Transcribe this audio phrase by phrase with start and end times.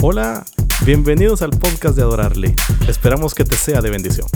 [0.00, 0.44] Hola,
[0.86, 2.54] bienvenidos al podcast de Adorarle.
[2.88, 4.28] Esperamos que te sea de bendición.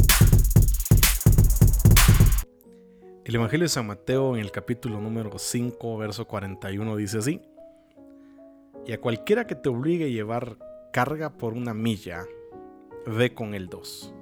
[3.25, 7.41] El Evangelio de San Mateo en el capítulo número 5, verso 41 dice así.
[8.89, 10.57] Y a cualquiera que te obligue a llevar
[10.93, 12.25] carga por una milla,
[13.07, 14.13] ve con el 2.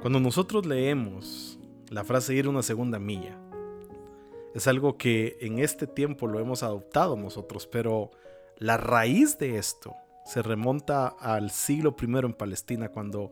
[0.00, 1.58] Cuando nosotros leemos
[1.90, 3.38] la frase ir una segunda milla,
[4.54, 8.10] es algo que en este tiempo lo hemos adoptado nosotros, pero
[8.58, 13.30] la raíz de esto se remonta al siglo I en Palestina, cuando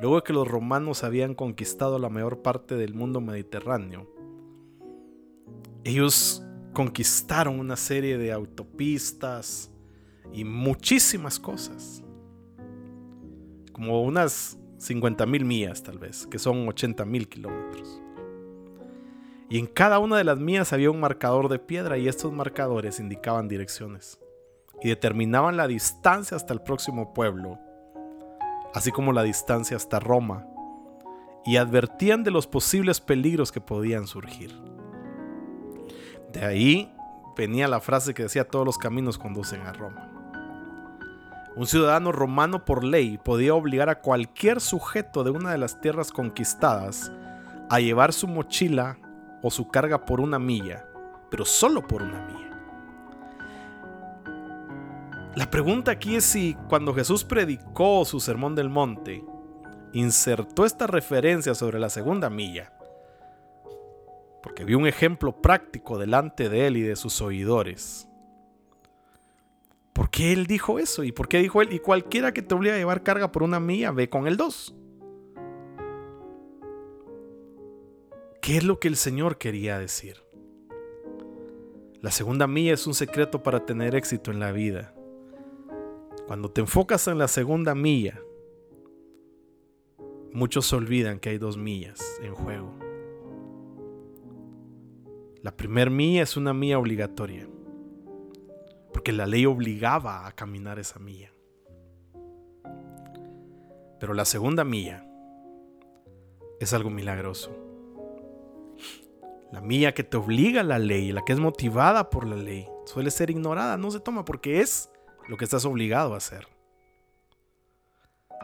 [0.00, 4.08] luego que los romanos habían conquistado la mayor parte del mundo mediterráneo,
[5.82, 9.72] ellos conquistaron una serie de autopistas
[10.32, 12.04] y muchísimas cosas.
[13.72, 18.00] Como unas 50 mil millas tal vez, que son 80 mil kilómetros.
[19.48, 23.00] Y en cada una de las millas había un marcador de piedra y estos marcadores
[23.00, 24.20] indicaban direcciones
[24.82, 27.58] y determinaban la distancia hasta el próximo pueblo,
[28.74, 30.46] así como la distancia hasta Roma,
[31.44, 34.54] y advertían de los posibles peligros que podían surgir.
[36.32, 36.94] De ahí
[37.36, 40.10] venía la frase que decía todos los caminos conducen a Roma.
[41.56, 46.12] Un ciudadano romano por ley podía obligar a cualquier sujeto de una de las tierras
[46.12, 47.10] conquistadas
[47.68, 48.98] a llevar su mochila
[49.42, 50.86] o su carga por una milla,
[51.30, 52.49] pero solo por una milla.
[55.36, 59.24] La pregunta aquí es si cuando Jesús predicó su sermón del monte,
[59.92, 62.72] insertó esta referencia sobre la segunda milla,
[64.42, 68.08] porque vio un ejemplo práctico delante de él y de sus oidores.
[69.92, 71.04] ¿Por qué él dijo eso?
[71.04, 71.72] ¿Y por qué dijo él?
[71.72, 74.74] Y cualquiera que te obligue a llevar carga por una milla, ve con el dos.
[78.42, 80.24] ¿Qué es lo que el Señor quería decir?
[82.00, 84.94] La segunda milla es un secreto para tener éxito en la vida.
[86.30, 88.22] Cuando te enfocas en la segunda milla,
[90.32, 92.72] muchos olvidan que hay dos millas en juego.
[95.42, 97.48] La primera milla es una milla obligatoria,
[98.92, 101.32] porque la ley obligaba a caminar esa milla.
[103.98, 105.04] Pero la segunda milla
[106.60, 107.50] es algo milagroso.
[109.50, 112.68] La milla que te obliga a la ley, la que es motivada por la ley,
[112.84, 114.89] suele ser ignorada, no se toma porque es
[115.30, 116.48] lo que estás obligado a hacer.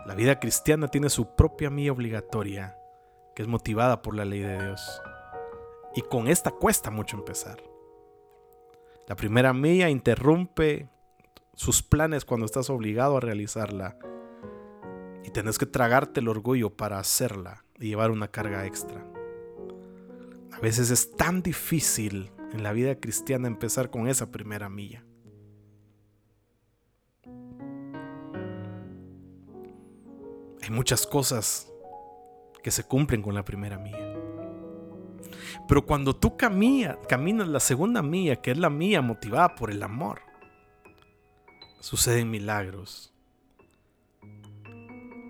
[0.07, 2.79] La vida cristiana tiene su propia mía obligatoria,
[3.35, 5.03] que es motivada por la ley de Dios.
[5.97, 7.61] Y con esta cuesta mucho empezar.
[9.09, 10.89] La primera mía interrumpe
[11.55, 13.99] sus planes cuando estás obligado a realizarla.
[15.25, 19.05] Y tenés que tragarte el orgullo para hacerla y llevar una carga extra.
[20.53, 25.06] A veces es tan difícil en la vida cristiana empezar con esa primera milla.
[30.63, 31.73] Hay muchas cosas
[32.63, 34.15] que se cumplen con la primera mía.
[35.69, 40.21] Pero cuando tú caminas la segunda mía, que es la mía motivada por el amor,
[41.81, 43.13] suceden milagros.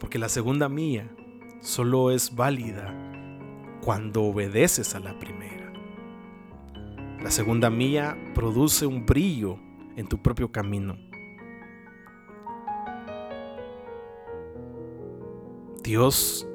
[0.00, 1.10] Porque la segunda mía
[1.60, 2.94] solo es válida
[3.82, 5.72] cuando obedeces a la primera.
[7.22, 9.58] La segunda mía produce un brillo
[9.96, 10.96] en tu propio camino.
[15.86, 16.48] Dios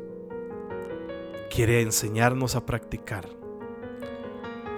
[1.50, 3.30] quiere enseñarnos a practicar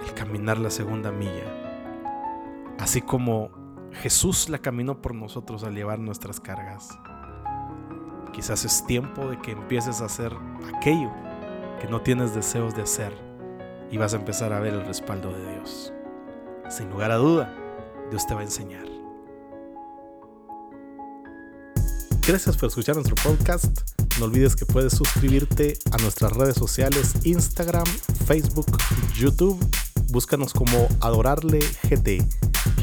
[0.06, 1.42] el caminar la segunda milla,
[2.78, 3.50] así como
[3.90, 6.88] Jesús la caminó por nosotros al llevar nuestras cargas.
[8.32, 10.32] Quizás es tiempo de que empieces a hacer
[10.76, 11.10] aquello
[11.80, 13.12] que no tienes deseos de hacer
[13.90, 15.92] y vas a empezar a ver el respaldo de Dios.
[16.68, 17.52] Sin lugar a duda,
[18.08, 18.86] Dios te va a enseñar.
[22.24, 24.03] Gracias por escuchar nuestro podcast.
[24.18, 27.86] No olvides que puedes suscribirte a nuestras redes sociales Instagram,
[28.26, 28.66] Facebook,
[29.16, 29.58] YouTube.
[30.08, 31.58] Búscanos como Adorarle
[31.88, 32.24] GT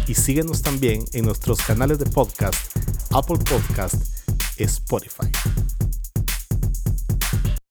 [0.07, 2.77] y síguenos también en nuestros canales de podcast,
[3.11, 3.95] Apple Podcast,
[4.57, 5.31] Spotify.